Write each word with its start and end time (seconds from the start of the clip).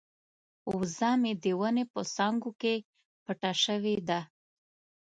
وزه 0.77 1.11
مې 1.21 1.33
د 1.43 1.45
ونې 1.59 1.83
په 1.93 1.99
څانګو 2.15 2.51
کې 2.61 2.73
پټه 3.23 3.51
شوې 3.63 3.95
ده. 4.07 4.19